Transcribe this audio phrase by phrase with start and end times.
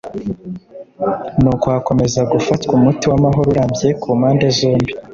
[1.41, 4.91] n’uko hakomeza gufatwa umuti w’amahoro arambye ku mpande zombi